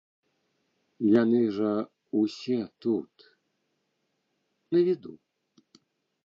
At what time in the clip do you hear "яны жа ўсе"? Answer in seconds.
1.21-2.57